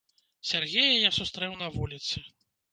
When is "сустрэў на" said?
1.19-1.71